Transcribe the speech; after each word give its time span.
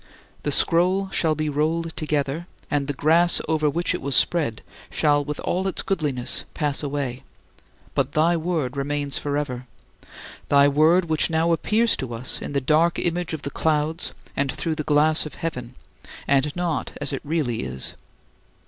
The 0.41 0.51
scroll 0.51 1.11
shall 1.11 1.35
be 1.35 1.47
rolled 1.47 1.95
together, 1.95 2.47
and 2.71 2.87
the 2.87 2.93
"grass" 2.93 3.39
over 3.47 3.69
which 3.69 3.93
it 3.93 4.01
was 4.01 4.15
spread 4.15 4.63
shall, 4.89 5.23
with 5.23 5.39
all 5.41 5.67
its 5.67 5.83
goodliness, 5.83 6.43
pass 6.55 6.81
away; 6.81 7.21
but 7.93 8.13
thy 8.13 8.35
Word 8.35 8.75
remains 8.75 9.19
forever 9.19 9.67
thy 10.49 10.67
Word 10.67 11.05
which 11.05 11.29
now 11.29 11.51
appears 11.51 11.95
to 11.97 12.15
us 12.15 12.41
in 12.41 12.53
the 12.53 12.59
dark 12.61 12.97
image 12.97 13.33
of 13.35 13.43
the 13.43 13.51
clouds 13.51 14.11
and 14.35 14.51
through 14.51 14.73
the 14.73 14.81
glass 14.83 15.27
of 15.27 15.35
heaven, 15.35 15.75
and 16.27 16.55
not 16.55 16.93
as 16.99 17.13
it 17.13 17.21
really 17.23 17.59
is. 17.61 17.93